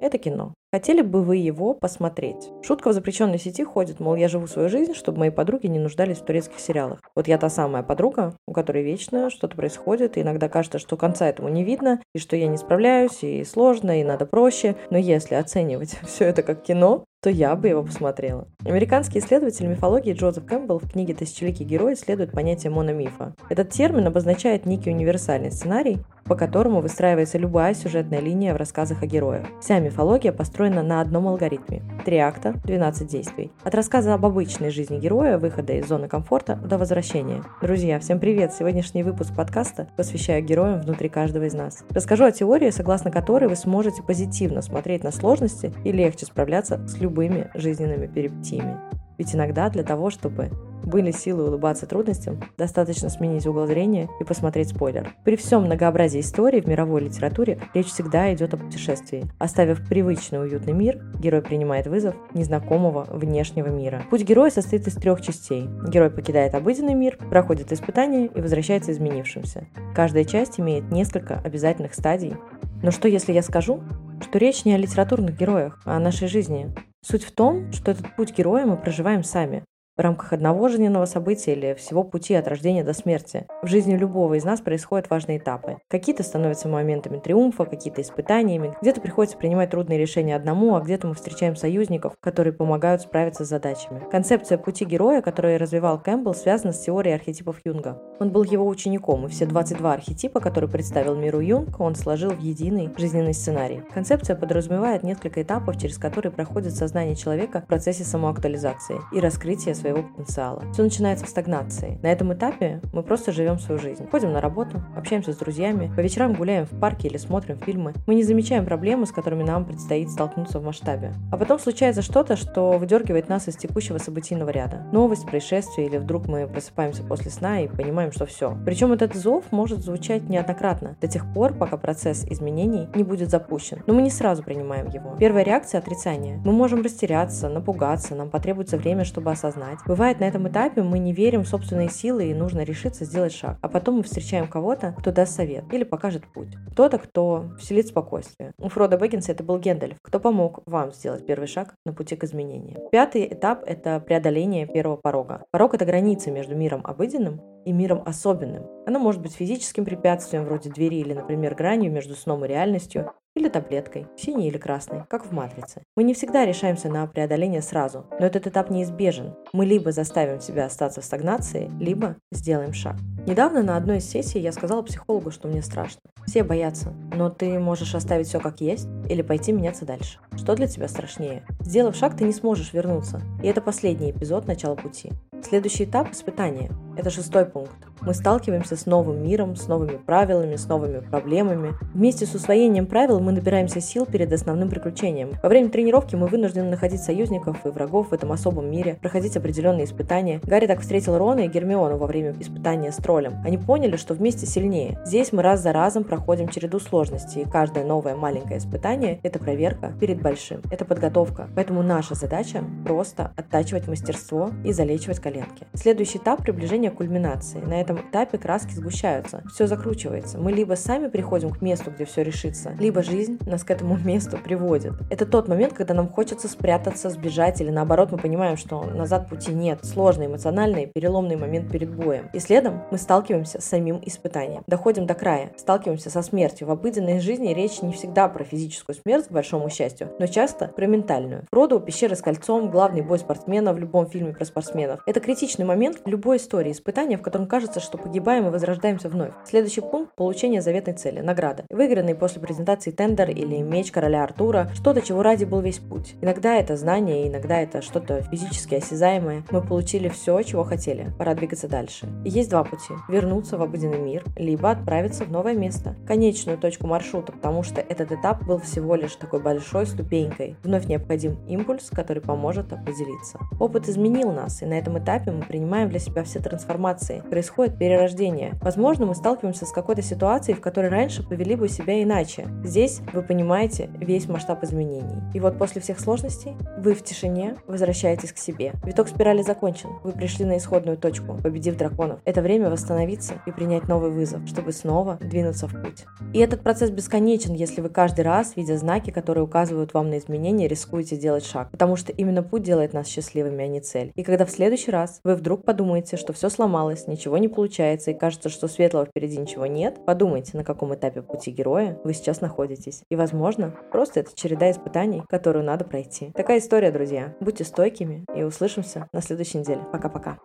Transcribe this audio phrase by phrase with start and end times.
[0.00, 0.54] это кино.
[0.70, 2.50] Хотели бы вы его посмотреть?
[2.62, 6.18] Шутка в запрещенной сети ходит, мол, я живу свою жизнь, чтобы мои подруги не нуждались
[6.18, 7.00] в турецких сериалах.
[7.16, 11.26] Вот я та самая подруга, у которой вечно что-то происходит, и иногда кажется, что конца
[11.26, 14.76] этому не видно, и что я не справляюсь, и сложно, и надо проще.
[14.90, 18.46] Но если оценивать все это как кино, то я бы его посмотрела.
[18.64, 23.34] Американский исследователь мифологии Джозеф Кэмпбелл в книге «Тысячеликий герой» исследует понятие мономифа.
[23.48, 29.06] Этот термин обозначает некий универсальный сценарий, по которому выстраивается любая сюжетная линия в рассказах о
[29.06, 29.46] героях.
[29.60, 31.82] Вся мифология построена на одном алгоритме.
[32.04, 33.50] Три акта, 12 действий.
[33.64, 37.42] От рассказа об обычной жизни героя, выхода из зоны комфорта до возвращения.
[37.62, 38.52] Друзья, всем привет!
[38.52, 41.84] Сегодняшний выпуск подкаста посвящаю героям внутри каждого из нас.
[41.88, 46.98] Расскажу о теории, согласно которой вы сможете позитивно смотреть на сложности и легче справляться с
[46.98, 48.76] любыми жизненными перипетиями.
[49.16, 50.50] Ведь иногда для того, чтобы
[50.88, 55.14] были силы улыбаться трудностям, достаточно сменить угол зрения и посмотреть спойлер.
[55.24, 59.24] При всем многообразии историй в мировой литературе речь всегда идет о путешествии.
[59.38, 64.02] Оставив привычный уютный мир, герой принимает вызов незнакомого внешнего мира.
[64.10, 65.68] Путь героя состоит из трех частей.
[65.88, 69.66] Герой покидает обыденный мир, проходит испытания и возвращается изменившимся.
[69.94, 72.34] Каждая часть имеет несколько обязательных стадий.
[72.82, 73.82] Но что если я скажу,
[74.20, 76.74] что речь не о литературных героях, а о нашей жизни?
[77.04, 79.62] Суть в том, что этот путь героя мы проживаем сами
[79.98, 83.46] в рамках одного жизненного события или всего пути от рождения до смерти.
[83.62, 85.78] В жизни любого из нас происходят важные этапы.
[85.88, 91.14] Какие-то становятся моментами триумфа, какие-то испытаниями, где-то приходится принимать трудные решения одному, а где-то мы
[91.14, 94.02] встречаем союзников, которые помогают справиться с задачами.
[94.08, 98.00] Концепция пути героя, которую развивал Кэмпбелл, связана с теорией архетипов Юнга.
[98.20, 102.40] Он был его учеником, и все 22 архетипа, которые представил миру Юнг, он сложил в
[102.40, 103.82] единый жизненный сценарий.
[103.92, 109.87] Концепция подразумевает несколько этапов, через которые проходит сознание человека в процессе самоактуализации и раскрытия своей
[109.88, 110.62] своего потенциала.
[110.72, 111.98] Все начинается в стагнации.
[112.02, 114.06] На этом этапе мы просто живем свою жизнь.
[114.10, 117.94] Ходим на работу, общаемся с друзьями, по вечерам гуляем в парке или смотрим фильмы.
[118.06, 121.14] Мы не замечаем проблемы, с которыми нам предстоит столкнуться в масштабе.
[121.32, 124.86] А потом случается что-то, что выдергивает нас из текущего событийного ряда.
[124.92, 128.56] Новость, происшествие или вдруг мы просыпаемся после сна и понимаем, что все.
[128.64, 133.82] Причем этот зов может звучать неоднократно, до тех пор, пока процесс изменений не будет запущен.
[133.86, 135.16] Но мы не сразу принимаем его.
[135.18, 136.40] Первая реакция– отрицание.
[136.44, 139.88] Мы можем растеряться, напугаться, нам потребуется время, чтобы осознать, делать.
[139.88, 143.58] Бывает, на этом этапе мы не верим в собственные силы и нужно решиться сделать шаг.
[143.62, 146.48] А потом мы встречаем кого-то, кто даст совет или покажет путь.
[146.72, 148.52] Кто-то, кто вселит спокойствие.
[148.58, 152.24] У Фрода Бэггинса это был Гендальф, кто помог вам сделать первый шаг на пути к
[152.24, 152.80] изменениям.
[152.90, 155.44] Пятый этап– это преодоление первого порога.
[155.50, 158.66] Порог– это граница между миром обыденным и миром особенным.
[158.86, 163.48] Оно может быть физическим препятствием, вроде двери или, например, гранью между сном и реальностью, или
[163.48, 165.82] таблеткой, синей или красной, как в матрице.
[165.96, 169.34] Мы не всегда решаемся на преодоление сразу, но этот этап неизбежен.
[169.52, 172.96] Мы либо заставим себя остаться в стагнации, либо сделаем шаг.
[173.26, 176.00] Недавно на одной из сессий я сказала психологу, что мне страшно.
[176.26, 180.18] Все боятся, но ты можешь оставить все как есть или пойти меняться дальше.
[180.36, 181.44] Что для тебя страшнее?
[181.60, 183.22] Сделав шаг, ты не сможешь вернуться.
[183.42, 185.10] И это последний эпизод начала пути.
[185.42, 186.70] Следующий этап– испытание.
[186.96, 187.76] Это шестой пункт.
[188.00, 191.74] Мы сталкиваемся с новым миром, с новыми правилами, с новыми проблемами.
[191.94, 195.32] Вместе с усвоением правил мы набираемся сил перед основным приключением.
[195.42, 199.84] Во время тренировки мы вынуждены находить союзников и врагов в этом особом мире, проходить определенные
[199.84, 200.40] испытания.
[200.42, 203.34] Гарри так встретил Рона и Гермиону во время испытания с троллем.
[203.44, 204.98] Они поняли, что вместе сильнее.
[205.04, 209.92] Здесь мы раз за разом проходим череду сложностей, и каждое новое маленькое испытание– это проверка
[210.00, 210.62] перед большим.
[210.70, 211.48] Это подготовка.
[211.54, 215.66] Поэтому наша задача– просто оттачивать мастерство и залечивать коленки.
[215.74, 217.60] Следующий этап– приближение к кульминации.
[217.60, 220.38] На этом этапе краски сгущаются, все закручивается.
[220.38, 224.38] Мы либо сами приходим к месту, где все решится, либо жизнь нас к этому месту
[224.38, 224.94] приводит.
[225.10, 229.52] Это тот момент, когда нам хочется спрятаться, сбежать, или наоборот мы понимаем, что назад пути
[229.52, 229.84] нет.
[229.84, 232.30] Сложный, эмоциональный, переломный момент перед боем.
[232.32, 234.62] И следом мы сталкиваемся с самим испытанием.
[234.66, 236.66] Доходим до края, сталкиваемся со смертью.
[236.66, 240.86] В обыденной жизни речь не всегда про физическую смерть, к большому счастью, но часто про
[240.86, 241.44] ментальную.
[241.50, 245.00] Фродо, пещера с кольцом, главный бой спортсмена в любом фильме про спортсменов.
[245.06, 249.32] Это критичный момент в любой истории испытания, в котором кажется, что погибаем и возрождаемся вновь.
[249.44, 251.64] Следующий пункт– получение заветной цели– награда.
[251.70, 256.14] Выигранный после презентации тендер или меч короля Артура– что-то, чего ради был весь путь.
[256.20, 259.42] Иногда это знание, иногда это что-то физически осязаемое.
[259.50, 261.10] Мы получили все, чего хотели.
[261.18, 262.08] Пора двигаться дальше.
[262.24, 266.86] И есть два пути– вернуться в обыденный мир, либо отправиться в новое место, конечную точку
[266.86, 270.56] маршрута, потому что этот этап был всего лишь такой большой ступенькой.
[270.62, 273.38] Вновь необходим импульс, который поможет определиться.
[273.58, 277.78] Опыт изменил нас, и на этом этапе этапе мы принимаем для себя все трансформации, происходит
[277.78, 278.52] перерождение.
[278.60, 282.46] Возможно, мы сталкиваемся с какой-то ситуацией, в которой раньше повели бы себя иначе.
[282.62, 285.22] Здесь вы понимаете весь масштаб изменений.
[285.32, 288.74] И вот после всех сложностей вы в тишине возвращаетесь к себе.
[288.84, 289.88] Виток спирали закончен.
[290.04, 292.20] Вы пришли на исходную точку, победив драконов.
[292.26, 296.04] Это время восстановиться и принять новый вызов, чтобы снова двинуться в путь.
[296.34, 300.68] И этот процесс бесконечен, если вы каждый раз, видя знаки, которые указывают вам на изменения,
[300.68, 301.70] рискуете делать шаг.
[301.70, 304.12] Потому что именно путь делает нас счастливыми, а не цель.
[304.14, 308.14] И когда в следующий раз вы вдруг подумаете, что все сломалось, ничего не получается и
[308.14, 313.02] кажется, что светлого впереди ничего нет, подумайте, на каком этапе пути героя вы сейчас находитесь.
[313.10, 316.32] И, возможно, просто это череда испытаний, которую надо пройти.
[316.32, 317.34] Такая история, друзья.
[317.40, 319.82] Будьте стойкими и услышимся на следующей неделе.
[319.92, 320.38] Пока-пока.